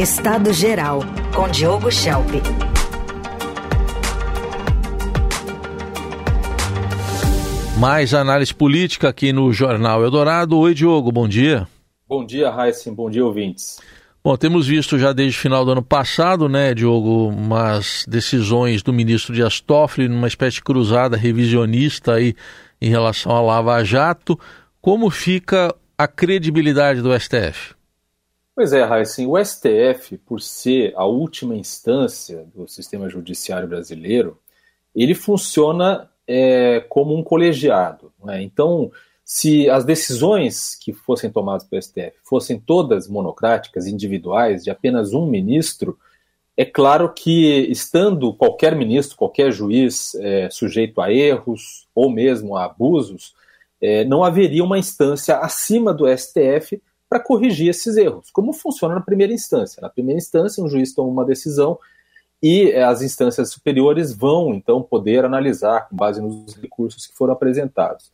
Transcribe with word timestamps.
Estado 0.00 0.50
Geral, 0.50 1.00
com 1.36 1.46
Diogo 1.46 1.92
Schelp. 1.92 2.30
Mais 7.78 8.14
análise 8.14 8.54
política 8.54 9.10
aqui 9.10 9.30
no 9.30 9.52
Jornal 9.52 10.02
Eldorado. 10.02 10.56
Oi, 10.56 10.72
Diogo, 10.72 11.12
bom 11.12 11.28
dia. 11.28 11.68
Bom 12.08 12.24
dia, 12.24 12.48
Raíssa. 12.48 12.90
Bom 12.90 13.10
dia, 13.10 13.22
ouvintes. 13.22 13.78
Bom, 14.24 14.38
temos 14.38 14.66
visto 14.66 14.98
já 14.98 15.12
desde 15.12 15.36
o 15.36 15.40
final 15.42 15.66
do 15.66 15.72
ano 15.72 15.82
passado, 15.82 16.48
né, 16.48 16.72
Diogo, 16.72 17.28
umas 17.28 18.06
decisões 18.08 18.82
do 18.82 18.94
ministro 18.94 19.34
Dias 19.34 19.60
Toffoli 19.60 20.08
numa 20.08 20.28
espécie 20.28 20.54
de 20.54 20.62
cruzada 20.62 21.14
revisionista 21.14 22.14
aí 22.14 22.34
em 22.80 22.88
relação 22.88 23.32
à 23.32 23.42
Lava 23.42 23.84
Jato. 23.84 24.40
Como 24.80 25.10
fica 25.10 25.74
a 25.98 26.08
credibilidade 26.08 27.02
do 27.02 27.12
STF? 27.20 27.78
Pois 28.60 28.74
é, 28.74 28.84
Raíssa, 28.84 29.22
o 29.26 29.42
STF, 29.42 30.18
por 30.18 30.38
ser 30.38 30.92
a 30.94 31.06
última 31.06 31.56
instância 31.56 32.46
do 32.54 32.68
sistema 32.68 33.08
judiciário 33.08 33.66
brasileiro, 33.66 34.38
ele 34.94 35.14
funciona 35.14 36.10
é, 36.28 36.80
como 36.80 37.16
um 37.16 37.22
colegiado. 37.22 38.12
Né? 38.22 38.42
Então, 38.42 38.92
se 39.24 39.70
as 39.70 39.82
decisões 39.82 40.74
que 40.74 40.92
fossem 40.92 41.30
tomadas 41.30 41.64
pelo 41.64 41.80
STF 41.80 42.12
fossem 42.22 42.60
todas 42.60 43.08
monocráticas, 43.08 43.86
individuais, 43.86 44.62
de 44.62 44.70
apenas 44.70 45.14
um 45.14 45.24
ministro, 45.24 45.98
é 46.54 46.66
claro 46.66 47.14
que, 47.14 47.66
estando 47.70 48.34
qualquer 48.34 48.76
ministro, 48.76 49.16
qualquer 49.16 49.50
juiz 49.50 50.14
é, 50.16 50.50
sujeito 50.50 51.00
a 51.00 51.10
erros 51.10 51.88
ou 51.94 52.10
mesmo 52.10 52.54
a 52.58 52.66
abusos, 52.66 53.34
é, 53.80 54.04
não 54.04 54.22
haveria 54.22 54.62
uma 54.62 54.78
instância 54.78 55.38
acima 55.38 55.94
do 55.94 56.04
STF 56.14 56.78
para 57.10 57.18
corrigir 57.18 57.68
esses 57.68 57.96
erros, 57.96 58.30
como 58.30 58.52
funciona 58.52 58.94
na 58.94 59.00
primeira 59.00 59.32
instância. 59.32 59.82
Na 59.82 59.88
primeira 59.88 60.16
instância, 60.16 60.62
um 60.62 60.68
juiz 60.68 60.94
toma 60.94 61.10
uma 61.10 61.24
decisão 61.24 61.76
e 62.40 62.70
é, 62.70 62.84
as 62.84 63.02
instâncias 63.02 63.50
superiores 63.50 64.14
vão, 64.14 64.54
então, 64.54 64.80
poder 64.80 65.24
analisar 65.24 65.88
com 65.88 65.96
base 65.96 66.22
nos 66.22 66.54
recursos 66.54 67.08
que 67.08 67.14
foram 67.16 67.32
apresentados. 67.32 68.12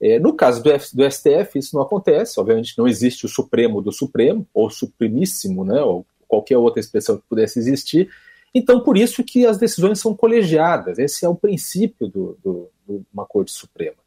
É, 0.00 0.20
no 0.20 0.32
caso 0.32 0.62
do, 0.62 0.70
F, 0.70 0.96
do, 0.96 1.10
STF, 1.10 1.58
isso 1.58 1.74
não 1.74 1.82
acontece, 1.82 2.38
obviamente 2.38 2.78
não 2.78 2.86
existe 2.86 3.26
o 3.26 3.28
Supremo 3.28 3.82
do 3.82 3.90
Supremo, 3.90 4.46
ou 4.54 4.70
Supremíssimo, 4.70 5.64
né, 5.64 5.82
ou 5.82 6.06
qualquer 6.28 6.56
outra 6.56 6.78
expressão 6.78 7.16
que 7.16 7.24
pudesse 7.28 7.58
existir, 7.58 8.08
então 8.54 8.80
por 8.80 8.96
isso 8.96 9.24
que 9.24 9.44
as 9.44 9.58
decisões 9.58 9.98
são 9.98 10.14
colegiadas, 10.14 10.98
esse 10.98 11.24
é 11.24 11.28
o 11.28 11.34
princípio 11.34 12.08
de 12.08 13.04
uma 13.12 13.26
Corte 13.26 13.52
Suprema. 13.52 14.05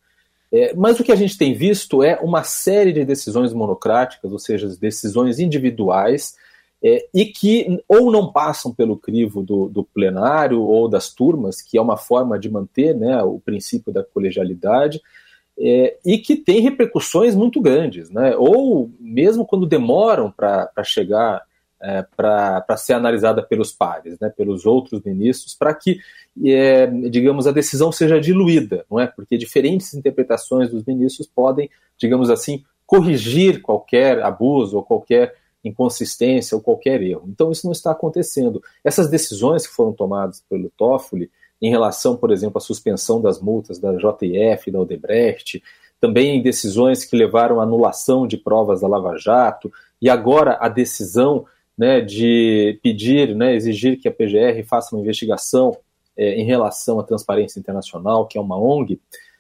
É, 0.51 0.73
mas 0.73 0.99
o 0.99 1.03
que 1.03 1.11
a 1.11 1.15
gente 1.15 1.37
tem 1.37 1.53
visto 1.53 2.03
é 2.03 2.19
uma 2.21 2.43
série 2.43 2.91
de 2.91 3.05
decisões 3.05 3.53
monocráticas, 3.53 4.31
ou 4.31 4.39
seja, 4.39 4.67
decisões 4.79 5.39
individuais, 5.39 6.35
é, 6.81 7.07
e 7.13 7.25
que 7.25 7.81
ou 7.87 8.11
não 8.11 8.31
passam 8.31 8.73
pelo 8.73 8.97
crivo 8.97 9.43
do, 9.43 9.67
do, 9.67 9.83
plenário 9.83 10.61
ou 10.61 10.87
das 10.87 11.13
turmas, 11.13 11.61
que 11.61 11.77
é 11.77 11.81
uma 11.81 11.97
forma 11.97 12.39
de 12.39 12.49
manter 12.49 12.95
né, 12.95 13.21
o 13.21 13.39
princípio 13.39 13.91
da 13.91 14.03
colegialidade, 14.03 15.01
é, 15.59 15.97
e 16.05 16.17
que 16.17 16.37
tem 16.37 16.61
repercussões 16.61 17.35
muito 17.35 17.61
grandes, 17.61 18.09
né? 18.09 18.33
ou 18.37 18.89
mesmo 18.97 19.45
quando 19.45 19.65
demoram 19.67 20.31
para 20.31 20.71
chegar 20.85 21.41
é, 21.81 22.05
para 22.15 22.77
ser 22.77 22.93
analisada 22.93 23.41
pelos 23.41 23.71
pares, 23.71 24.17
né, 24.19 24.29
pelos 24.29 24.65
outros 24.65 25.01
ministros, 25.03 25.53
para 25.53 25.73
que, 25.73 25.99
é, 26.45 26.87
digamos, 26.87 27.47
a 27.47 27.51
decisão 27.51 27.91
seja 27.91 28.19
diluída, 28.19 28.85
não 28.89 28.99
é? 28.99 29.07
Porque 29.07 29.37
diferentes 29.37 29.93
interpretações 29.93 30.69
dos 30.69 30.83
ministros 30.83 31.27
podem, 31.27 31.69
digamos 31.97 32.29
assim, 32.29 32.63
corrigir 32.85 33.61
qualquer 33.61 34.21
abuso 34.21 34.77
ou 34.77 34.83
qualquer 34.83 35.35
inconsistência 35.63 36.55
ou 36.55 36.61
qualquer 36.61 37.01
erro. 37.01 37.25
Então 37.27 37.51
isso 37.51 37.65
não 37.65 37.71
está 37.71 37.91
acontecendo. 37.91 38.61
Essas 38.83 39.09
decisões 39.09 39.67
que 39.67 39.73
foram 39.73 39.93
tomadas 39.93 40.43
pelo 40.49 40.71
Toffoli 40.75 41.29
em 41.61 41.69
relação, 41.69 42.15
por 42.15 42.31
exemplo, 42.31 42.57
à 42.57 42.61
suspensão 42.61 43.21
das 43.21 43.41
multas 43.41 43.79
da 43.79 43.93
JF, 43.93 44.71
da 44.71 44.79
Odebrecht, 44.79 45.61
também 45.99 46.41
decisões 46.41 47.03
que 47.03 47.15
levaram 47.15 47.59
à 47.59 47.63
anulação 47.63 48.25
de 48.25 48.37
provas 48.37 48.81
da 48.81 48.87
Lava 48.87 49.17
Jato, 49.17 49.71
e 50.01 50.09
agora 50.09 50.57
a 50.61 50.69
decisão 50.69 51.45
né, 51.79 52.01
de 52.01 52.77
pedir, 52.83 53.33
né, 53.33 53.55
exigir 53.55 53.97
que 53.97 54.09
a 54.09 54.11
PGR 54.11 54.61
faça 54.67 54.93
uma 54.93 55.01
investigação 55.01 55.77
é, 56.17 56.35
em 56.35 56.43
relação 56.43 56.99
à 56.99 57.03
Transparência 57.03 57.57
Internacional, 57.57 58.27
que 58.27 58.37
é 58.37 58.41
uma 58.41 58.61
ONG, 58.61 58.99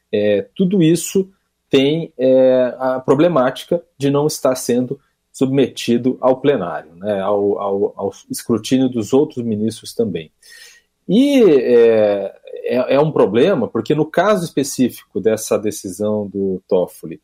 é, 0.09 0.47
tudo 0.55 0.81
isso 0.81 1.29
tem 1.69 2.13
é, 2.17 2.73
a 2.79 3.01
problemática 3.01 3.83
de 3.97 4.09
não 4.09 4.25
estar 4.25 4.55
sendo 4.55 4.97
submetido 5.33 6.17
ao 6.21 6.39
plenário, 6.39 6.95
né, 6.95 7.19
ao, 7.19 7.59
ao, 7.59 7.93
ao 7.97 8.11
escrutínio 8.31 8.87
dos 8.87 9.11
outros 9.11 9.43
ministros 9.43 9.93
também. 9.93 10.31
E 11.09 11.43
é, 11.43 12.35
é, 12.63 12.95
é, 12.95 12.99
um 13.01 13.11
problema, 13.11 13.67
porque 13.67 13.93
no 13.93 14.05
caso 14.05 14.45
específico 14.45 15.19
dessa 15.19 15.57
decisão 15.57 16.25
do 16.25 16.61
Toffoli 16.69 17.19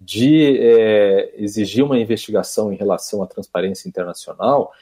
de 0.00 0.58
é, 0.58 1.34
exigir 1.36 1.84
uma 1.84 1.98
investigação 1.98 2.72
em 2.72 2.76
relação 2.76 3.22
à 3.22 3.26
transparência 3.26 3.88
internacional, 3.88 4.72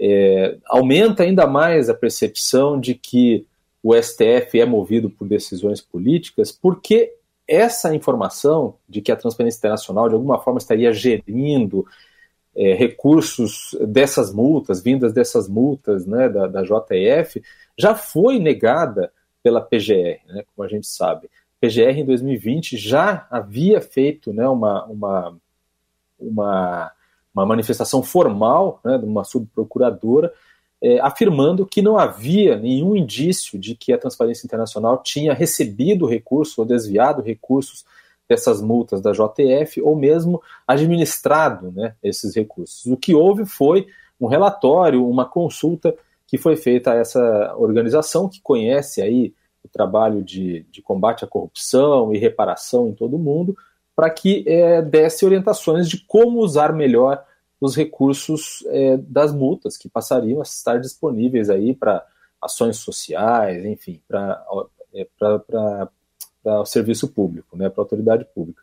é, 0.00 0.56
aumenta 0.66 1.22
ainda 1.22 1.46
mais 1.46 1.88
a 1.88 1.94
percepção 1.94 2.80
de 2.80 2.94
que 2.94 3.46
o 3.82 3.94
STF 3.94 4.58
é 4.58 4.66
movido 4.66 5.08
por 5.08 5.28
decisões 5.28 5.80
políticas, 5.80 6.50
porque 6.50 7.14
essa 7.46 7.94
informação 7.94 8.76
de 8.88 9.00
que 9.00 9.12
a 9.12 9.16
transparência 9.16 9.58
internacional 9.58 10.08
de 10.08 10.14
alguma 10.14 10.40
forma 10.40 10.58
estaria 10.58 10.92
gerindo 10.92 11.86
é, 12.56 12.74
recursos 12.74 13.76
dessas 13.86 14.32
multas, 14.32 14.82
vindas 14.82 15.12
dessas 15.12 15.48
multas 15.48 16.06
né, 16.06 16.28
da, 16.28 16.46
da 16.46 16.62
JF, 16.62 17.42
já 17.78 17.94
foi 17.94 18.38
negada 18.38 19.12
pela 19.42 19.60
PGR, 19.60 20.20
né, 20.26 20.44
como 20.54 20.66
a 20.66 20.68
gente 20.68 20.86
sabe. 20.86 21.28
PGR 21.64 22.00
em 22.00 22.04
2020 22.04 22.76
já 22.76 23.26
havia 23.30 23.80
feito 23.80 24.32
né, 24.32 24.46
uma, 24.46 24.84
uma, 24.84 25.36
uma, 26.18 26.92
uma 27.34 27.46
manifestação 27.46 28.02
formal 28.02 28.80
né, 28.84 28.98
de 28.98 29.04
uma 29.04 29.24
subprocuradora 29.24 30.32
é, 30.82 31.00
afirmando 31.00 31.64
que 31.64 31.80
não 31.80 31.96
havia 31.96 32.58
nenhum 32.58 32.94
indício 32.94 33.58
de 33.58 33.74
que 33.74 33.92
a 33.92 33.98
Transparência 33.98 34.46
Internacional 34.46 35.02
tinha 35.02 35.32
recebido 35.32 36.06
recursos 36.06 36.58
ou 36.58 36.64
desviado 36.64 37.22
recursos 37.22 37.84
dessas 38.28 38.60
multas 38.60 39.00
da 39.00 39.12
JF 39.12 39.80
ou 39.82 39.96
mesmo 39.96 40.42
administrado 40.66 41.72
né, 41.72 41.94
esses 42.02 42.34
recursos. 42.34 42.84
O 42.86 42.96
que 42.96 43.14
houve 43.14 43.46
foi 43.46 43.86
um 44.20 44.26
relatório, 44.26 45.08
uma 45.08 45.24
consulta 45.24 45.94
que 46.26 46.36
foi 46.36 46.56
feita 46.56 46.92
a 46.92 46.96
essa 46.96 47.54
organização 47.56 48.28
que 48.28 48.40
conhece 48.40 49.00
aí 49.00 49.32
o 49.64 49.68
trabalho 49.68 50.22
de, 50.22 50.66
de 50.70 50.82
combate 50.82 51.24
à 51.24 51.28
corrupção 51.28 52.12
e 52.12 52.18
reparação 52.18 52.88
em 52.88 52.92
todo 52.92 53.16
o 53.16 53.18
mundo, 53.18 53.56
para 53.96 54.10
que 54.10 54.44
é, 54.46 54.82
desse 54.82 55.24
orientações 55.24 55.88
de 55.88 56.04
como 56.06 56.40
usar 56.40 56.72
melhor 56.72 57.24
os 57.60 57.74
recursos 57.74 58.64
é, 58.66 58.96
das 58.98 59.32
multas 59.32 59.76
que 59.76 59.88
passariam 59.88 60.40
a 60.40 60.42
estar 60.42 60.78
disponíveis 60.78 61.48
aí 61.48 61.74
para 61.74 62.04
ações 62.42 62.76
sociais, 62.76 63.64
enfim, 63.64 64.02
para 64.06 64.44
é, 64.92 65.06
o 66.44 66.66
serviço 66.66 67.08
público, 67.08 67.56
né, 67.56 67.70
para 67.70 67.80
a 67.80 67.84
autoridade 67.84 68.26
pública. 68.34 68.62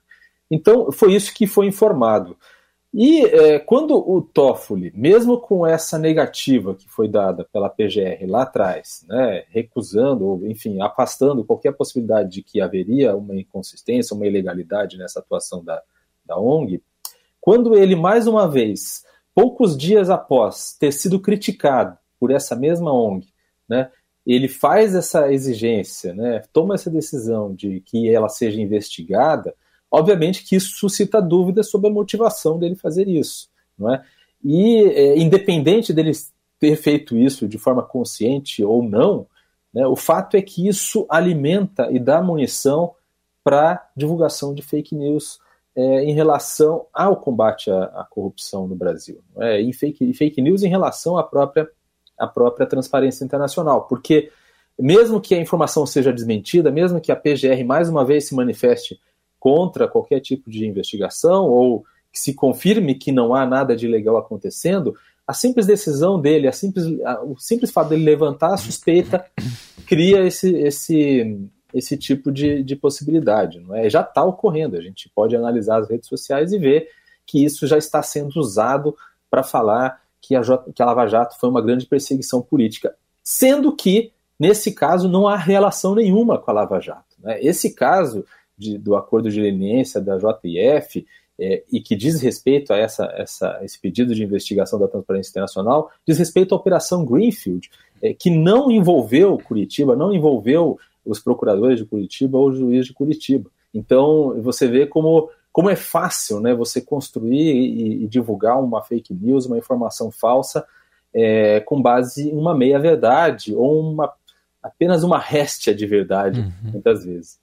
Então, 0.50 0.92
foi 0.92 1.16
isso 1.16 1.34
que 1.34 1.48
foi 1.48 1.66
informado. 1.66 2.38
E 2.94 3.24
é, 3.24 3.58
quando 3.58 3.96
o 3.96 4.22
Toffoli, 4.22 4.92
mesmo 4.94 5.40
com 5.40 5.66
essa 5.66 5.98
negativa 5.98 6.76
que 6.76 6.90
foi 6.90 7.08
dada 7.08 7.48
pela 7.52 7.70
PGR 7.70 8.26
lá 8.28 8.42
atrás, 8.42 9.06
né, 9.08 9.46
recusando, 9.50 10.26
ou 10.26 10.46
enfim, 10.46 10.82
afastando 10.82 11.46
qualquer 11.46 11.72
possibilidade 11.72 12.30
de 12.30 12.44
que 12.44 12.60
haveria 12.60 13.16
uma 13.16 13.34
inconsistência, 13.34 14.14
uma 14.14 14.28
ilegalidade 14.28 14.98
nessa 14.98 15.20
atuação 15.20 15.64
da, 15.64 15.82
da 16.26 16.38
ONG, 16.38 16.84
quando 17.40 17.76
ele, 17.78 17.96
mais 17.96 18.28
uma 18.28 18.46
vez, 18.46 19.06
poucos 19.34 19.78
dias 19.78 20.10
após 20.10 20.76
ter 20.78 20.92
sido 20.92 21.18
criticado 21.20 21.98
por 22.20 22.30
essa 22.30 22.58
mesma 22.58 22.92
ONG, 22.94 23.26
né, 23.70 23.90
ele 24.28 24.50
faz 24.50 24.94
essa 24.94 25.32
exigência, 25.32 26.14
né, 26.14 26.44
toma 26.52 26.76
essa 26.76 26.90
decisão 26.90 27.56
de 27.56 27.80
que 27.80 28.14
ela 28.14 28.28
seja 28.28 28.60
investigada, 28.60 29.56
Obviamente 29.92 30.44
que 30.44 30.56
isso 30.56 30.78
suscita 30.78 31.22
dúvidas 31.22 31.70
sobre 31.70 31.90
a 31.90 31.94
motivação 31.94 32.58
dele 32.58 32.76
fazer 32.76 33.08
isso, 33.08 33.50
não 33.78 33.94
é? 33.94 34.04
E 34.44 34.84
é, 34.84 35.18
independente 35.20 35.92
dele 35.94 36.12
ter 36.58 36.76
feito 36.78 37.18
isso 37.18 37.48
de 37.48 37.58
forma 37.58 37.84
consciente 37.84 38.64
ou 38.64 38.82
não, 38.82 39.28
né, 39.74 39.86
o 39.86 39.96
fato 39.96 40.38
é 40.38 40.42
que 40.42 40.68
isso 40.68 41.06
alimenta 41.10 41.90
e 41.92 42.00
dá 42.00 42.22
munição 42.22 42.94
para 43.44 43.90
divulgação 43.96 44.54
de 44.54 44.62
fake 44.62 44.96
news 44.96 45.40
é, 45.76 46.04
em 46.04 46.14
relação 46.14 46.86
ao 46.94 47.16
combate 47.18 47.72
à, 47.72 47.84
à 47.86 48.08
corrupção 48.10 48.68
no 48.68 48.76
Brasil. 48.76 49.22
É, 49.38 49.62
fake, 49.74 50.14
fake 50.14 50.42
news 50.42 50.64
em 50.64 50.70
relação 50.70 51.18
à 51.18 51.24
própria, 51.24 51.70
à 52.18 52.28
própria 52.28 52.68
transparência 52.68 53.24
internacional. 53.24 53.88
Porque, 53.88 54.32
mesmo 54.78 55.22
que 55.22 55.34
a 55.34 55.40
informação 55.40 55.86
seja 55.86 56.14
desmentida, 56.14 56.72
mesmo 56.72 57.02
que 57.02 57.12
a 57.12 57.16
PGR 57.16 57.64
mais 57.66 57.90
uma 57.90 58.06
vez 58.06 58.28
se 58.28 58.36
manifeste 58.36 59.00
contra 59.42 59.88
qualquer 59.88 60.20
tipo 60.20 60.52
de 60.52 60.68
investigação 60.68 61.50
ou 61.50 61.84
que 62.14 62.20
se 62.20 62.36
confirme 62.36 62.94
que 62.94 63.12
não 63.12 63.34
há 63.34 63.44
nada 63.44 63.76
de 63.76 63.88
ilegal 63.88 64.16
acontecendo, 64.16 64.96
a 65.26 65.34
simples 65.34 65.66
decisão 65.66 66.22
dele, 66.22 66.48
a 66.48 66.52
simples, 66.52 66.86
a, 67.04 67.24
o 67.24 67.36
simples 67.40 67.72
fato 67.72 67.90
dele 67.90 68.04
levantar 68.04 68.54
a 68.54 68.58
suspeita 68.58 69.26
cria 69.88 70.24
esse, 70.28 70.54
esse, 70.58 71.50
esse 71.74 71.98
tipo 71.98 72.32
de, 72.32 72.62
de 72.62 72.76
possibilidade. 72.76 73.60
Não 73.60 73.76
é? 73.76 73.90
Já 73.90 74.02
está 74.02 74.24
ocorrendo, 74.24 74.78
a 74.78 74.82
gente 74.82 75.10
pode 75.16 75.36
analisar 75.36 75.80
as 75.80 75.90
redes 75.90 76.08
sociais 76.08 76.54
e 76.54 76.60
ver 76.60 76.88
que 77.26 77.44
isso 77.44 77.66
já 77.66 77.80
está 77.80 78.04
sendo 78.04 78.40
usado 78.40 78.96
para 79.28 79.42
falar 79.42 80.02
que 80.22 80.36
a, 80.36 80.42
que 80.76 80.84
a 80.84 80.86
Lava 80.86 81.08
Jato 81.08 81.40
foi 81.40 81.50
uma 81.50 81.64
grande 81.64 81.88
perseguição 81.88 82.44
política. 82.44 82.94
Sendo 83.24 83.76
que, 83.76 84.12
nesse 84.40 84.72
caso, 84.72 85.10
não 85.10 85.28
há 85.28 85.36
relação 85.36 85.96
nenhuma 85.96 86.38
com 86.38 86.52
a 86.52 86.54
Lava 86.54 86.80
Jato. 86.80 87.16
Né? 87.18 87.44
Esse 87.44 87.74
caso 87.74 88.24
de, 88.62 88.78
do 88.78 88.96
acordo 88.96 89.30
de 89.30 89.42
leniência 89.42 90.00
da 90.00 90.20
JIF 90.20 91.06
é, 91.40 91.64
e 91.72 91.82
que 91.82 91.96
diz 91.96 92.22
respeito 92.22 92.72
a 92.72 92.78
essa, 92.78 93.06
essa, 93.18 93.60
esse 93.64 93.80
pedido 93.80 94.14
de 94.14 94.24
investigação 94.24 94.80
da 94.80 94.88
Transparência 94.88 95.32
Internacional, 95.32 95.90
diz 96.08 96.20
respeito 96.20 96.54
à 96.54 96.58
Operação 96.58 97.04
Greenfield, 97.04 97.68
é, 98.02 98.14
que 98.14 98.30
não 98.30 98.70
envolveu 98.70 99.40
Curitiba, 99.40 99.96
não 99.96 100.14
envolveu 100.14 100.78
os 101.04 101.20
procuradores 101.20 101.80
de 101.80 101.86
Curitiba 101.86 102.38
ou 102.38 102.50
o 102.50 102.54
juiz 102.54 102.86
de 102.86 102.94
Curitiba. 102.94 103.50
Então, 103.74 104.40
você 104.42 104.68
vê 104.68 104.86
como, 104.86 105.32
como 105.52 105.70
é 105.70 105.76
fácil 105.76 106.40
né, 106.40 106.54
você 106.54 106.80
construir 106.80 107.56
e, 107.56 108.04
e 108.04 108.08
divulgar 108.08 108.62
uma 108.62 108.84
fake 108.84 109.12
news, 109.12 109.48
uma 109.48 109.58
informação 109.58 110.12
falsa, 110.12 110.64
é, 111.12 111.60
com 111.62 111.82
base 111.82 112.30
em 112.30 112.38
uma 112.38 112.56
meia-verdade 112.56 113.56
ou 113.56 113.82
uma, 113.82 114.14
apenas 114.62 115.04
uma 115.04 115.18
réstia 115.18 115.74
de 115.74 115.88
verdade, 115.88 116.40
uhum. 116.40 116.72
muitas 116.74 117.04
vezes. 117.04 117.40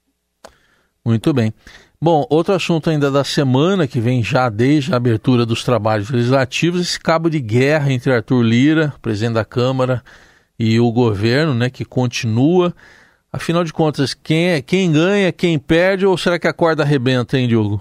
Muito 1.09 1.33
bem. 1.33 1.55
Bom, 1.99 2.27
outro 2.29 2.53
assunto 2.53 2.91
ainda 2.91 3.11
da 3.11 3.25
semana, 3.25 3.89
que 3.89 3.99
vem 3.99 4.23
já 4.23 4.51
desde 4.51 4.93
a 4.93 4.99
abertura 4.99 5.47
dos 5.47 5.65
trabalhos 5.65 6.11
legislativos, 6.11 6.83
esse 6.83 7.01
cabo 7.01 7.31
de 7.31 7.41
guerra 7.41 7.91
entre 7.91 8.13
Arthur 8.13 8.43
Lira, 8.43 8.93
presidente 9.01 9.33
da 9.33 9.45
Câmara, 9.45 10.05
e 10.59 10.79
o 10.79 10.93
governo, 10.93 11.55
né, 11.55 11.71
que 11.71 11.83
continua. 11.83 12.75
Afinal 13.33 13.65
de 13.65 13.73
contas, 13.73 14.13
quem, 14.13 14.51
é, 14.51 14.61
quem 14.61 14.93
ganha, 14.93 15.33
quem 15.33 15.59
perde, 15.59 16.05
ou 16.05 16.19
será 16.19 16.39
que 16.39 16.47
a 16.47 16.53
corda 16.53 16.83
arrebenta, 16.83 17.39
hein, 17.39 17.49
Diogo? 17.49 17.81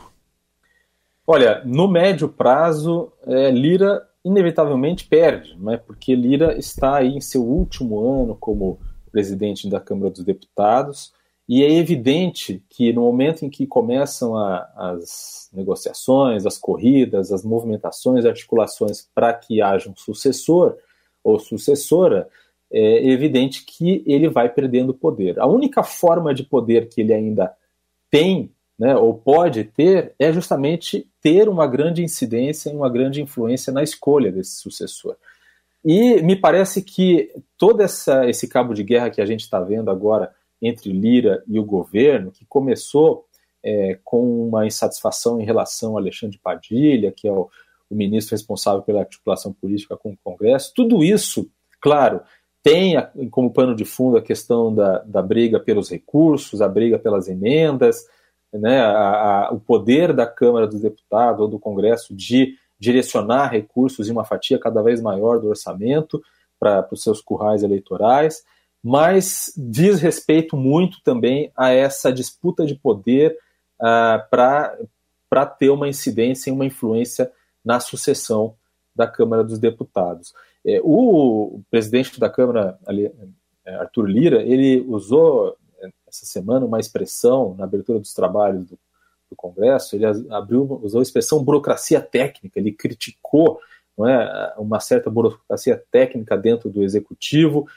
Olha, 1.27 1.61
no 1.65 1.85
médio 1.85 2.29
prazo, 2.29 3.11
é, 3.25 3.51
Lira 3.51 4.01
inevitavelmente 4.23 5.05
perde, 5.05 5.53
né, 5.59 5.75
porque 5.75 6.15
Lira 6.15 6.57
está 6.57 6.95
aí 6.95 7.09
em 7.09 7.19
seu 7.19 7.43
último 7.43 7.99
ano 7.99 8.37
como 8.39 8.79
presidente 9.11 9.69
da 9.69 9.81
Câmara 9.81 10.11
dos 10.11 10.23
Deputados, 10.23 11.11
e 11.47 11.63
é 11.63 11.71
evidente 11.71 12.61
que 12.69 12.91
no 12.91 13.01
momento 13.01 13.45
em 13.45 13.49
que 13.49 13.65
começam 13.65 14.35
a, 14.35 14.69
as 14.75 15.49
negociações, 15.53 16.45
as 16.45 16.57
corridas, 16.57 17.31
as 17.31 17.43
movimentações, 17.43 18.25
articulações 18.25 19.07
para 19.15 19.33
que 19.33 19.61
haja 19.61 19.89
um 19.89 19.95
sucessor 19.95 20.75
ou 21.23 21.39
sucessora, 21.39 22.27
é 22.69 23.09
evidente 23.09 23.63
que 23.65 24.03
ele 24.05 24.27
vai 24.27 24.49
perdendo 24.49 24.93
poder. 24.93 25.39
A 25.39 25.47
única 25.47 25.83
forma 25.83 26.33
de 26.33 26.43
poder 26.43 26.89
que 26.89 26.99
ele 26.99 27.13
ainda 27.13 27.55
tem, 28.11 28.51
né, 28.77 28.97
ou 28.97 29.13
pode 29.13 29.63
ter, 29.63 30.13
é 30.19 30.33
justamente 30.33 31.09
ter 31.21 31.47
uma 31.47 31.65
grande 31.65 32.03
incidência 32.03 32.69
e 32.69 32.75
uma 32.75 32.89
grande 32.89 33.21
influência 33.21 33.71
na 33.71 33.81
escolha 33.81 34.31
desse 34.33 34.57
sucessor. 34.57 35.15
E 35.83 36.21
me 36.21 36.35
parece 36.35 36.81
que 36.81 37.31
todo 37.57 37.81
essa, 37.81 38.27
esse 38.27 38.49
cabo 38.49 38.73
de 38.73 38.83
guerra 38.83 39.09
que 39.09 39.21
a 39.21 39.25
gente 39.25 39.41
está 39.41 39.61
vendo 39.61 39.89
agora 39.89 40.35
entre 40.61 40.91
Lira 40.91 41.43
e 41.47 41.59
o 41.59 41.65
governo, 41.65 42.31
que 42.31 42.45
começou 42.45 43.25
é, 43.63 43.99
com 44.03 44.47
uma 44.47 44.65
insatisfação 44.65 45.41
em 45.41 45.45
relação 45.45 45.97
a 45.97 45.99
Alexandre 45.99 46.39
Padilha, 46.41 47.11
que 47.11 47.27
é 47.27 47.31
o, 47.31 47.49
o 47.89 47.95
ministro 47.95 48.35
responsável 48.35 48.81
pela 48.81 48.99
articulação 48.99 49.53
política 49.53 49.97
com 49.97 50.11
o 50.11 50.17
Congresso. 50.23 50.73
Tudo 50.75 51.03
isso, 51.03 51.49
claro, 51.79 52.21
tem 52.63 52.95
como 53.31 53.51
pano 53.51 53.75
de 53.75 53.85
fundo 53.85 54.17
a 54.17 54.21
questão 54.21 54.73
da, 54.73 54.99
da 54.99 55.21
briga 55.21 55.59
pelos 55.59 55.89
recursos, 55.89 56.61
a 56.61 56.67
briga 56.67 56.99
pelas 56.99 57.27
emendas, 57.27 58.05
né, 58.51 58.79
a, 58.79 59.47
a, 59.47 59.53
o 59.53 59.59
poder 59.59 60.13
da 60.13 60.25
Câmara 60.25 60.67
dos 60.67 60.81
Deputados 60.81 61.41
ou 61.41 61.47
do 61.47 61.59
Congresso 61.59 62.15
de 62.15 62.55
direcionar 62.79 63.47
recursos 63.47 64.07
em 64.07 64.11
uma 64.11 64.25
fatia 64.25 64.59
cada 64.59 64.81
vez 64.81 65.01
maior 65.01 65.39
do 65.39 65.49
orçamento 65.49 66.21
para 66.59 66.87
os 66.91 67.03
seus 67.03 67.21
currais 67.21 67.63
eleitorais 67.63 68.43
mas 68.87 69.51
diz 69.57 69.99
respeito 69.99 70.55
muito 70.55 71.03
também 71.03 71.51
a 71.57 71.71
essa 71.71 72.09
disputa 72.09 72.65
de 72.65 72.73
poder 72.73 73.37
uh, 73.81 74.23
para 74.29 75.45
ter 75.45 75.69
uma 75.69 75.89
incidência 75.89 76.49
e 76.49 76.53
uma 76.53 76.65
influência 76.65 77.29
na 77.65 77.81
sucessão 77.81 78.55
da 78.95 79.05
Câmara 79.05 79.43
dos 79.43 79.59
Deputados. 79.59 80.33
É, 80.65 80.79
o 80.81 81.59
presidente 81.69 82.17
da 82.17 82.29
Câmara, 82.29 82.79
ali, 82.85 83.11
é, 83.65 83.75
Arthur 83.75 84.05
Lira, 84.05 84.41
ele 84.41 84.79
usou 84.87 85.57
é, 85.81 85.89
essa 86.07 86.25
semana 86.25 86.65
uma 86.65 86.79
expressão 86.79 87.55
na 87.55 87.65
abertura 87.65 87.99
dos 87.99 88.13
trabalhos 88.13 88.67
do, 88.67 88.79
do 89.29 89.35
Congresso, 89.35 89.97
ele 89.97 90.05
abriu, 90.29 90.79
usou 90.81 90.99
a 90.99 91.03
expressão 91.03 91.43
burocracia 91.43 91.99
técnica, 91.99 92.57
ele 92.57 92.71
criticou 92.71 93.59
é, 94.07 94.53
uma 94.57 94.79
certa 94.79 95.09
burocracia 95.09 95.83
técnica 95.91 96.37
dentro 96.37 96.69
do 96.69 96.81
executivo, 96.83 97.67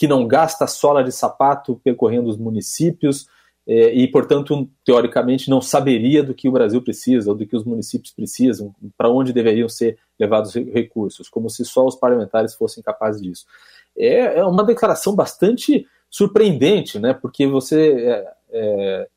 que 0.00 0.08
não 0.08 0.26
gasta 0.26 0.66
sola 0.66 1.04
de 1.04 1.12
sapato 1.12 1.78
percorrendo 1.84 2.30
os 2.30 2.38
municípios 2.38 3.28
é, 3.66 3.92
e, 3.92 4.08
portanto, 4.08 4.66
teoricamente 4.82 5.50
não 5.50 5.60
saberia 5.60 6.22
do 6.22 6.32
que 6.32 6.48
o 6.48 6.52
Brasil 6.52 6.80
precisa 6.80 7.30
ou 7.30 7.36
do 7.36 7.46
que 7.46 7.54
os 7.54 7.64
municípios 7.64 8.10
precisam, 8.10 8.74
para 8.96 9.10
onde 9.10 9.30
deveriam 9.30 9.68
ser 9.68 9.98
levados 10.18 10.54
recursos, 10.54 11.28
como 11.28 11.50
se 11.50 11.66
só 11.66 11.84
os 11.84 11.96
parlamentares 11.96 12.54
fossem 12.54 12.82
capazes 12.82 13.20
disso. 13.20 13.44
É, 13.94 14.38
é 14.38 14.44
uma 14.46 14.64
declaração 14.64 15.14
bastante 15.14 15.86
surpreendente, 16.08 16.98
né? 16.98 17.12
Porque 17.12 17.46
você 17.46 17.92
é, 17.92 18.32
é, 18.52 19.08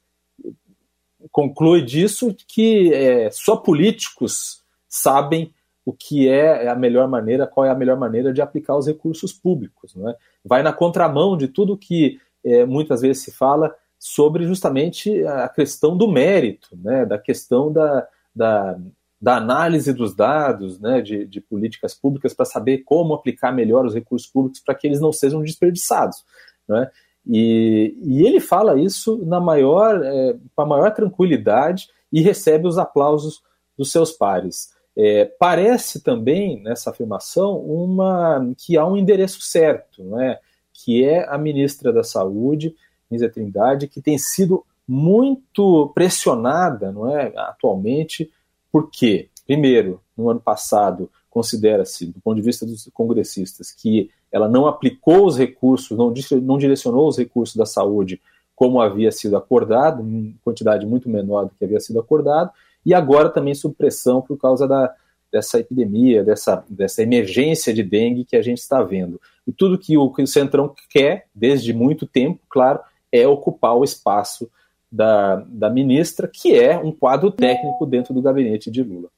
conclui 1.32 1.82
disso 1.82 2.36
que 2.46 2.94
é, 2.94 3.32
só 3.32 3.56
políticos 3.56 4.62
sabem 4.90 5.54
o 5.86 5.92
que 5.92 6.30
é 6.30 6.68
a 6.68 6.76
melhor 6.76 7.08
maneira, 7.08 7.46
qual 7.46 7.66
é 7.66 7.70
a 7.70 7.76
melhor 7.76 7.98
maneira 7.98 8.34
de 8.34 8.42
aplicar 8.42 8.78
os 8.78 8.88
recursos 8.88 9.34
públicos. 9.34 9.94
Não 9.96 10.10
é? 10.10 10.16
Vai 10.44 10.64
na 10.64 10.72
contramão 10.72 11.38
de 11.38 11.48
tudo 11.48 11.78
que 11.78 12.20
é, 12.44 12.66
muitas 12.66 13.02
vezes 13.02 13.24
se 13.24 13.32
fala 13.32 13.74
sobre 14.00 14.46
justamente 14.46 15.26
a 15.26 15.48
questão 15.48 15.96
do 15.96 16.12
mérito, 16.12 16.78
né? 16.78 17.06
da 17.06 17.18
questão 17.18 17.72
da, 17.72 18.08
da, 18.36 18.78
da 19.22 19.38
análise 19.38 19.94
dos 19.94 20.14
dados 20.14 20.80
né? 20.80 21.02
de, 21.02 21.26
de 21.26 21.40
políticas 21.40 21.94
públicas 21.94 22.34
para 22.34 22.46
saber 22.46 22.80
como 22.80 23.14
aplicar 23.14 23.54
melhor 23.54 23.86
os 23.86 23.94
recursos 23.94 24.30
públicos 24.30 24.60
para 24.60 24.75
que 24.75 24.88
eles 24.88 25.00
não 25.00 25.13
sejam 25.13 25.42
desperdiçados. 25.42 26.25
Né? 26.68 26.90
E, 27.25 27.96
e 28.02 28.25
ele 28.25 28.42
fala 28.42 28.78
isso 28.78 29.18
na 29.25 29.40
maior, 29.40 30.04
é, 30.04 30.36
com 30.54 30.62
a 30.62 30.66
maior 30.66 30.94
tranquilidade 30.94 31.88
e 32.12 32.22
recebe 32.22 32.68
os 32.68 32.78
aplausos 32.78 33.42
dos 33.78 33.92
seus 33.92 34.12
pares. 34.12 34.73
É, 34.96 35.26
parece 35.26 36.02
também 36.04 36.62
nessa 36.62 36.92
afirmação 36.92 37.58
uma 37.58 38.54
que 38.58 38.78
há 38.78 38.86
um 38.86 38.96
endereço 38.96 39.42
certo, 39.42 40.04
não 40.04 40.22
é? 40.22 40.40
que 40.74 41.04
é 41.04 41.28
a 41.28 41.38
ministra 41.38 41.94
da 41.94 42.04
Saúde, 42.04 42.76
Nízia 43.10 43.30
Trindade, 43.30 43.88
que 43.88 44.02
tem 44.02 44.18
sido 44.18 44.66
muito 44.88 45.92
pressionada 45.96 46.92
não 46.92 47.10
é, 47.10 47.32
atualmente, 47.38 48.30
porque, 48.72 49.30
primeiro, 49.46 50.02
no 50.18 50.30
ano 50.30 50.40
passado, 50.40 51.10
considera-se, 51.30 52.08
do 52.08 52.20
ponto 52.20 52.36
de 52.36 52.42
vista 52.42 52.66
dos 52.66 52.90
congressistas, 52.94 53.72
que 53.72 54.10
ela 54.32 54.50
não 54.50 54.68
aplicou 54.68 55.26
os 55.26 55.38
recursos, 55.38 55.98
não, 55.98 56.14
não 56.42 56.58
direcionou 56.58 57.08
os 57.08 57.18
recursos 57.18 57.56
da 57.56 57.66
saúde 57.66 58.20
como 58.56 58.82
havia 58.82 59.12
sido 59.12 59.36
acordado, 59.36 60.04
em 60.04 60.36
quantidade 60.44 60.86
muito 60.86 61.10
menor 61.10 61.46
do 61.46 61.56
que 61.58 61.66
havia 61.66 61.80
sido 61.80 62.00
acordado, 62.00 62.52
e 62.86 62.94
agora 62.94 63.30
também 63.30 63.54
sob 63.54 63.75
pressão 63.75 64.22
por 64.22 64.38
causa 64.38 64.68
da, 64.68 64.94
dessa 65.32 65.60
epidemia, 65.60 66.24
dessa, 66.24 66.63
dessa 66.70 67.02
emergência 67.02 67.74
de 67.74 67.82
dengue 67.82 68.24
que 68.24 68.36
a 68.36 68.42
gente 68.42 68.60
está 68.60 68.84
vendo. 68.84 69.20
E 69.48 69.52
tudo 69.52 69.80
que 69.80 69.98
o, 69.98 70.13
Centrão 70.28 70.74
quer, 70.90 71.25
desde 71.34 71.74
muito 71.74 72.06
tempo, 72.06 72.40
claro, 72.48 72.80
é 73.12 73.28
ocupar 73.28 73.75
o 73.75 73.84
espaço 73.84 74.50
da, 74.92 75.38
da 75.48 75.70
ministra, 75.72 76.30
que 76.32 76.54
é 76.54 76.78
um 76.78 76.92
quadro 76.92 77.32
técnico 77.32 77.86
dentro 77.86 78.13
do 78.13 78.22
gabinete 78.22 78.70
de 78.70 78.84
Lula. 78.84 79.10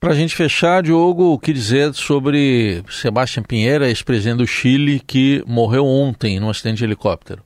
Para 0.00 0.12
a 0.12 0.16
gente 0.16 0.34
fechar, 0.34 0.82
Diogo, 0.82 1.34
o 1.34 1.38
que 1.38 1.52
dizer 1.52 1.94
sobre 1.94 2.82
Sebastião 2.90 3.44
Pinheira, 3.44 3.86
ex-presidente 3.86 4.38
do 4.38 4.46
Chile, 4.46 4.98
que 4.98 5.44
morreu 5.46 5.86
ontem 5.86 6.40
num 6.40 6.48
acidente 6.48 6.78
de 6.78 6.84
helicóptero? 6.84 7.44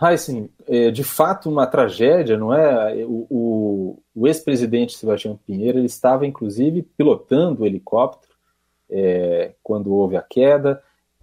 Heisen, 0.00 0.50
é, 0.66 0.90
de 0.90 1.04
fato 1.04 1.48
uma 1.48 1.66
tragédia, 1.66 2.36
não 2.36 2.52
é? 2.52 3.04
O, 3.04 3.26
o, 3.30 4.02
o 4.14 4.26
ex-presidente 4.26 4.96
Sebastião 4.96 5.38
Pinheiro 5.46 5.78
ele 5.78 5.86
estava 5.86 6.26
inclusive 6.26 6.82
pilotando 6.82 7.62
o 7.62 7.66
helicóptero 7.66 8.34
é, 8.90 9.52
quando 9.62 9.94
houve 9.94 10.16
a 10.16 10.22
queda 10.22 10.82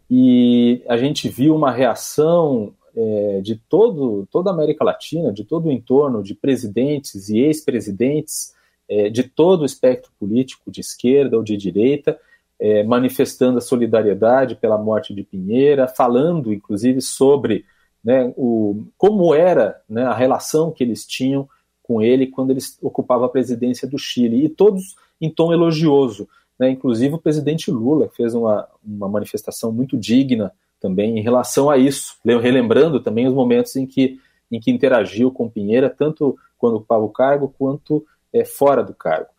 e 0.10 0.84
a 0.88 0.98
gente 0.98 1.30
viu 1.30 1.56
uma 1.56 1.72
reação 1.72 2.74
é, 2.96 3.42
de 3.42 3.56
todo, 3.56 4.28
toda 4.30 4.50
a 4.50 4.54
América 4.54 4.84
Latina, 4.84 5.32
de 5.32 5.46
todo 5.46 5.68
o 5.68 5.72
entorno, 5.72 6.22
de 6.22 6.36
presidentes 6.36 7.30
e 7.30 7.40
ex-presidentes 7.40 8.54
é, 8.90 9.10
de 9.10 9.24
todo 9.24 9.62
o 9.62 9.66
espectro 9.66 10.12
político, 10.20 10.70
de 10.70 10.82
esquerda 10.82 11.38
ou 11.38 11.44
de 11.44 11.56
direita, 11.56 12.20
é, 12.60 12.84
manifestando 12.84 13.58
a 13.58 13.62
solidariedade 13.62 14.56
pela 14.56 14.78
morte 14.78 15.14
de 15.16 15.24
Pinheira, 15.24 15.88
falando, 15.88 16.54
inclusive, 16.54 17.00
sobre 17.00 17.64
né, 18.04 18.34
o, 18.36 18.86
como 18.98 19.34
era 19.34 19.82
né, 19.88 20.04
a 20.04 20.14
relação 20.14 20.72
que 20.72 20.84
eles 20.84 21.06
tinham 21.06 21.48
com 21.84 22.02
ele 22.02 22.28
quando 22.28 22.52
ele 22.52 22.62
ocupava 22.82 23.26
a 23.26 23.30
presidência 23.30 23.88
do 23.88 23.98
Chile, 23.98 24.46
e 24.46 24.50
todos 24.50 24.96
em 25.20 25.30
tom 25.30 25.52
elogioso. 25.52 26.28
Né, 26.58 26.70
inclusive 26.70 27.16
o 27.16 27.22
presidente 27.22 27.72
Lula 27.72 28.10
fez 28.16 28.34
uma, 28.34 28.68
uma 28.86 29.10
manifestação 29.10 29.72
muito 29.72 29.98
digna 29.98 30.52
também 30.80 31.18
em 31.18 31.22
relação 31.22 31.70
a 31.70 31.78
isso, 31.78 32.16
relembrando 32.24 33.00
também 33.00 33.28
os 33.28 33.34
momentos 33.34 33.76
em 33.76 33.86
que, 33.86 34.20
em 34.52 34.60
que 34.60 34.72
interagiu 34.72 35.32
com 35.32 35.50
Pinheira, 35.50 35.90
tanto 35.90 36.38
quando 36.58 36.78
ocupava 36.78 37.04
o 37.04 37.10
cargo 37.10 37.54
quanto 37.58 38.06
é, 38.34 38.46
fora 38.46 38.84
do 38.84 38.94
cargo. 38.94 39.30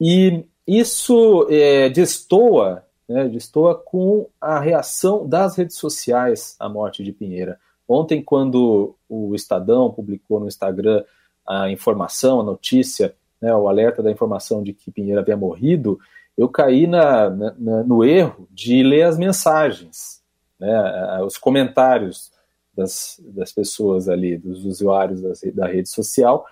E 0.00 0.44
isso 0.66 1.46
é, 1.50 1.88
destoa, 1.88 2.84
né, 3.08 3.28
destoa 3.28 3.74
com 3.74 4.26
a 4.40 4.58
reação 4.58 5.26
das 5.26 5.56
redes 5.56 5.76
sociais 5.76 6.56
à 6.58 6.68
morte 6.68 7.04
de 7.04 7.12
Pinheira. 7.12 7.58
Ontem, 7.88 8.22
quando 8.22 8.96
o 9.08 9.34
Estadão 9.34 9.90
publicou 9.90 10.40
no 10.40 10.48
Instagram 10.48 11.04
a 11.46 11.70
informação, 11.70 12.40
a 12.40 12.44
notícia, 12.44 13.14
né, 13.40 13.54
o 13.54 13.68
alerta 13.68 14.02
da 14.02 14.10
informação 14.10 14.62
de 14.62 14.72
que 14.72 14.90
Pinheiro 14.90 15.20
havia 15.20 15.36
morrido, 15.36 15.98
eu 16.36 16.48
caí 16.48 16.86
na, 16.86 17.30
na, 17.30 17.82
no 17.84 18.04
erro 18.04 18.48
de 18.50 18.82
ler 18.82 19.02
as 19.02 19.18
mensagens, 19.18 20.22
né, 20.58 21.22
os 21.22 21.36
comentários 21.36 22.32
das, 22.74 23.20
das 23.34 23.52
pessoas 23.52 24.08
ali, 24.08 24.36
dos 24.36 24.64
usuários 24.64 25.20
das, 25.20 25.40
da 25.54 25.66
rede 25.66 25.88
social, 25.88 26.44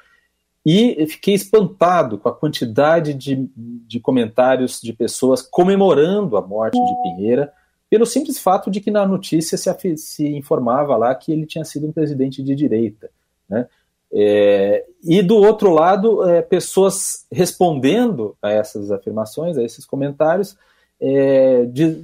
e 0.65 1.05
fiquei 1.07 1.35
espantado 1.35 2.19
com 2.19 2.29
a 2.29 2.35
quantidade 2.35 3.15
de, 3.15 3.51
de 3.57 3.99
comentários 3.99 4.81
de 4.81 4.93
pessoas 4.93 5.43
comemorando 5.43 6.37
a 6.37 6.43
morte 6.43 6.79
de 6.79 7.03
Pinheira, 7.03 7.53
pelo 7.93 8.07
simples 8.07 8.39
fato 8.39 8.71
de 8.71 8.81
que 8.81 8.91
na 8.91 9.07
notícia 9.07 9.59
se, 9.59 9.97
se 9.99 10.27
informava 10.27 10.97
lá 10.97 11.15
que 11.15 11.31
ele 11.31 11.45
tinha 11.45 11.63
sido 11.63 11.87
um 11.87 11.93
presidente 11.93 12.43
de 12.43 12.55
direita. 12.55 13.11
Né? 13.47 13.69
É, 14.11 14.87
e 15.05 15.21
do 15.21 15.37
outro 15.37 15.69
lado, 15.69 16.27
é, 16.27 16.41
pessoas 16.41 17.27
respondendo 17.31 18.35
a 18.41 18.51
essas 18.51 18.91
afirmações, 18.91 19.59
a 19.59 19.63
esses 19.63 19.85
comentários, 19.85 20.57
é, 20.99 21.67
de, 21.67 22.03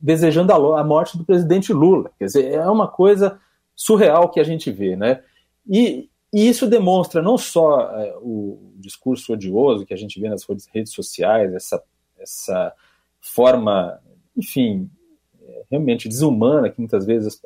desejando 0.00 0.54
a, 0.54 0.80
a, 0.80 0.82
morte 0.82 1.18
do 1.18 1.24
presidente 1.24 1.70
Lula. 1.70 2.10
Quer 2.18 2.24
dizer, 2.24 2.52
é 2.52 2.66
uma 2.70 2.88
coisa 2.88 3.38
surreal 3.74 4.30
que 4.30 4.40
a 4.40 4.44
gente 4.44 4.70
vê. 4.70 4.96
Né? 4.96 5.20
E, 5.68 6.08
e 6.32 6.48
isso 6.48 6.66
demonstra 6.66 7.20
não 7.20 7.36
só 7.36 7.90
é, 7.90 8.16
o 8.22 8.72
discurso 8.76 9.34
odioso 9.34 9.84
que 9.84 9.92
a 9.92 9.98
gente 9.98 10.18
vê 10.18 10.30
nas 10.30 10.46
redes 10.72 10.94
sociais, 10.94 11.52
essa, 11.52 11.82
essa 12.18 12.72
forma, 13.20 14.00
enfim, 14.34 14.88
realmente 15.70 16.08
desumana 16.08 16.70
que 16.70 16.78
muitas 16.78 17.04
vezes 17.04 17.40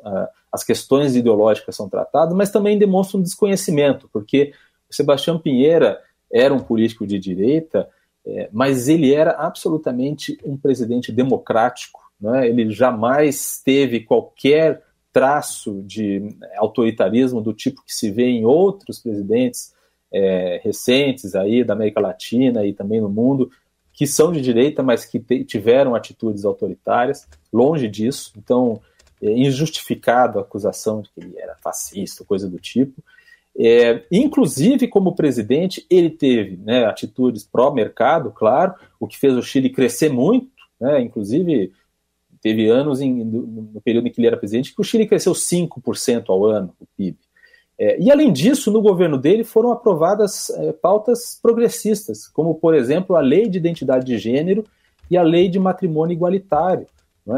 as 0.51 0.63
questões 0.63 1.15
ideológicas 1.15 1.75
são 1.75 1.89
tratadas, 1.89 2.35
mas 2.35 2.51
também 2.51 2.77
demonstra 2.77 3.17
um 3.17 3.21
desconhecimento, 3.21 4.09
porque 4.11 4.53
o 4.89 4.93
Sebastião 4.93 5.39
Pinheira 5.39 5.99
era 6.31 6.53
um 6.53 6.59
político 6.59 7.05
de 7.05 7.17
direita, 7.19 7.89
é, 8.25 8.49
mas 8.51 8.87
ele 8.87 9.13
era 9.13 9.31
absolutamente 9.31 10.37
um 10.45 10.55
presidente 10.55 11.11
democrático, 11.11 11.99
né? 12.19 12.47
ele 12.47 12.69
jamais 12.71 13.61
teve 13.63 14.01
qualquer 14.01 14.83
traço 15.11 15.81
de 15.83 16.35
autoritarismo 16.57 17.41
do 17.41 17.53
tipo 17.53 17.83
que 17.83 17.93
se 17.93 18.11
vê 18.11 18.27
em 18.27 18.45
outros 18.45 18.99
presidentes 18.99 19.73
é, 20.11 20.61
recentes 20.63 21.35
aí 21.35 21.63
da 21.63 21.73
América 21.73 21.99
Latina 21.99 22.65
e 22.65 22.73
também 22.73 23.01
no 23.01 23.09
mundo, 23.09 23.49
que 23.93 24.07
são 24.07 24.31
de 24.31 24.41
direita, 24.41 24.81
mas 24.81 25.05
que 25.05 25.19
tiveram 25.43 25.95
atitudes 25.95 26.45
autoritárias, 26.45 27.27
longe 27.51 27.87
disso, 27.87 28.33
então 28.37 28.81
é 29.21 29.31
injustificado 29.31 30.39
a 30.39 30.41
acusação 30.41 31.01
de 31.01 31.09
que 31.09 31.19
ele 31.19 31.37
era 31.37 31.55
fascista, 31.61 32.25
coisa 32.25 32.49
do 32.49 32.57
tipo. 32.57 33.03
É, 33.57 34.03
inclusive, 34.11 34.87
como 34.87 35.15
presidente, 35.15 35.85
ele 35.89 36.09
teve 36.09 36.57
né, 36.57 36.85
atitudes 36.85 37.43
pró-mercado, 37.43 38.31
claro, 38.31 38.73
o 38.99 39.07
que 39.07 39.19
fez 39.19 39.35
o 39.35 39.43
Chile 39.43 39.69
crescer 39.69 40.09
muito, 40.09 40.49
né, 40.79 41.01
inclusive 41.01 41.71
teve 42.41 42.67
anos 42.69 43.01
em, 43.01 43.23
no, 43.23 43.79
período 43.81 44.07
em 44.07 44.11
que 44.11 44.19
ele 44.19 44.27
era 44.27 44.37
presidente 44.37 44.73
que 44.73 44.81
o 44.81 44.83
Chile 44.83 45.05
cresceu 45.05 45.33
5% 45.33 46.25
ao 46.29 46.45
ano, 46.45 46.73
o 46.79 46.87
PIB. 46.97 47.17
É, 47.79 47.99
e 47.99 48.11
além 48.11 48.31
disso, 48.31 48.71
no 48.71 48.81
governo 48.81 49.17
dele 49.17 49.43
foram 49.43 49.71
aprovadas 49.71 50.49
é, 50.51 50.71
pautas 50.71 51.39
progressistas, 51.41 52.27
como, 52.27 52.55
por 52.55 52.75
exemplo, 52.75 53.15
a 53.15 53.21
lei 53.21 53.47
de 53.47 53.57
identidade 53.57 54.05
de 54.05 54.17
gênero 54.17 54.63
e 55.09 55.17
a 55.17 55.23
lei 55.23 55.49
de 55.49 55.59
matrimônio 55.59 56.13
igualitário, 56.13 56.85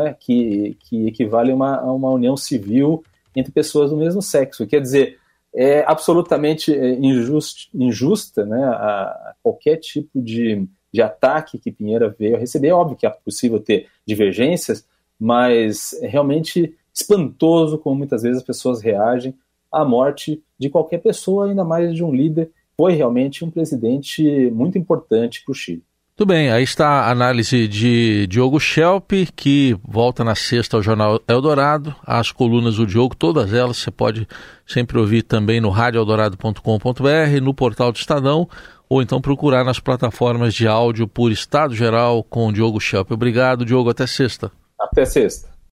é? 0.06 0.14
que, 0.14 0.78
que 0.82 1.08
equivale 1.08 1.52
a 1.52 1.56
uma, 1.56 1.78
a 1.78 1.92
uma 1.92 2.10
união 2.10 2.36
civil 2.36 3.04
entre 3.36 3.52
pessoas 3.52 3.90
do 3.90 3.98
mesmo 3.98 4.22
sexo. 4.22 4.68
Quer 4.68 4.82
dizer, 4.82 5.18
é 5.56 5.84
absolutamente 5.88 6.74
é, 6.74 6.94
injust, 6.94 7.70
injusta 7.74 8.46
né, 8.46 8.64
a 8.64 9.34
qualquer 9.42 9.78
tipo 9.78 10.22
de, 10.22 10.68
de 10.92 11.02
ataque 11.02 11.60
que 11.60 11.72
Pinheira 11.72 12.10
veio 12.18 12.36
a 12.36 12.40
receber. 12.40 12.70
É 12.70 12.74
óbvio 12.74 12.98
que 12.98 13.06
é 13.06 13.10
possível 13.10 13.60
ter 13.60 13.88
divergências, 14.06 14.86
mas 15.20 15.94
é 16.02 16.08
realmente 16.08 16.76
espantoso 16.94 17.78
como 17.78 17.96
muitas 17.96 18.24
vezes 18.24 18.40
as 18.40 18.44
pessoas 18.44 18.82
reagem 18.82 19.36
a 19.74 19.84
morte 19.84 20.42
de 20.58 20.70
qualquer 20.70 21.00
pessoa, 21.00 21.48
ainda 21.48 21.64
mais 21.64 21.94
de 21.94 22.04
um 22.04 22.14
líder. 22.14 22.52
Foi 22.78 22.94
realmente 22.94 23.44
um 23.44 23.50
presidente 23.50 24.24
muito 24.52 24.78
importante 24.78 25.44
para 25.44 25.52
o 25.52 25.56
Chile. 25.56 25.84
Tudo 26.16 26.28
bem, 26.28 26.52
aí 26.52 26.64
está 26.64 26.88
a 26.88 27.12
análise 27.12 27.68
de 27.68 28.28
Diogo 28.28 28.60
Schelp, 28.60 29.12
que 29.36 29.76
volta 29.84 30.24
na 30.24 30.36
sexta 30.36 30.78
ao 30.78 30.84
Jornal 30.84 31.20
Eldorado. 31.28 31.96
As 32.06 32.32
colunas 32.32 32.76
do 32.76 32.86
Diogo, 32.86 33.16
todas 33.16 33.52
elas 33.52 33.78
você 33.78 33.90
pode 33.90 34.28
sempre 34.66 35.00
ouvir 35.00 35.24
também 35.24 35.60
no 35.60 35.72
radioeldorado.com.br, 35.72 37.42
no 37.42 37.52
portal 37.52 37.92
do 37.92 37.98
Estadão, 37.98 38.48
ou 38.88 39.02
então 39.02 39.20
procurar 39.20 39.64
nas 39.64 39.80
plataformas 39.80 40.54
de 40.54 40.68
áudio 40.68 41.08
por 41.08 41.32
Estado 41.32 41.74
Geral 41.74 42.24
com 42.24 42.54
Diogo 42.54 42.80
Schelp. 42.80 43.10
Obrigado, 43.10 43.66
Diogo. 43.66 43.90
Até 43.90 44.06
sexta. 44.06 44.52
Até 44.80 45.06
sexta. 45.06 45.53